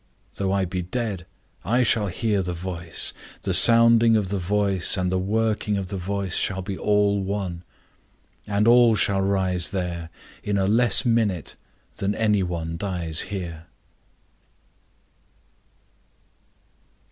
[0.33, 1.27] Though I be dead,
[1.63, 3.13] I shall hear the voice;
[3.43, 7.61] the sounding of the voice and the working of the voice shall be all one;
[8.47, 10.09] and all shall rise there
[10.41, 11.55] in a less minute
[11.97, 13.67] than any one dies here.